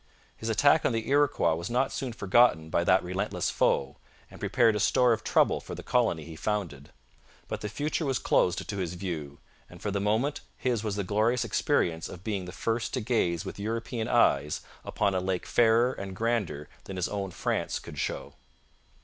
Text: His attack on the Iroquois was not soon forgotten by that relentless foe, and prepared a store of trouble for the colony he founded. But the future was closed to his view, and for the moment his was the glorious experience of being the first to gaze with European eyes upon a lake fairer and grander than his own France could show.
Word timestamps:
His 0.35 0.49
attack 0.49 0.83
on 0.83 0.93
the 0.93 1.07
Iroquois 1.07 1.53
was 1.53 1.69
not 1.69 1.91
soon 1.91 2.11
forgotten 2.11 2.71
by 2.71 2.83
that 2.83 3.03
relentless 3.03 3.51
foe, 3.51 3.97
and 4.31 4.39
prepared 4.39 4.75
a 4.75 4.79
store 4.79 5.13
of 5.13 5.23
trouble 5.23 5.59
for 5.59 5.75
the 5.75 5.83
colony 5.83 6.23
he 6.23 6.35
founded. 6.35 6.89
But 7.47 7.61
the 7.61 7.69
future 7.69 8.05
was 8.07 8.17
closed 8.17 8.67
to 8.67 8.77
his 8.77 8.95
view, 8.95 9.37
and 9.69 9.79
for 9.79 9.91
the 9.91 9.99
moment 10.01 10.41
his 10.57 10.83
was 10.83 10.95
the 10.95 11.03
glorious 11.03 11.45
experience 11.45 12.09
of 12.09 12.23
being 12.23 12.45
the 12.45 12.51
first 12.51 12.95
to 12.95 12.99
gaze 13.01 13.45
with 13.45 13.59
European 13.59 14.07
eyes 14.07 14.61
upon 14.83 15.13
a 15.13 15.19
lake 15.21 15.45
fairer 15.45 15.93
and 15.93 16.15
grander 16.15 16.67
than 16.85 16.95
his 16.95 17.07
own 17.07 17.29
France 17.29 17.77
could 17.77 17.99
show. 17.99 18.33